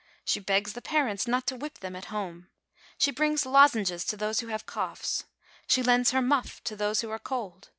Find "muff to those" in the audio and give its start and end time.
6.23-7.01